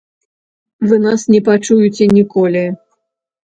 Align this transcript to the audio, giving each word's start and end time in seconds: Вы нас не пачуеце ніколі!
Вы 0.91 0.95
нас 1.03 1.27
не 1.33 1.43
пачуеце 1.51 2.11
ніколі! 2.19 2.69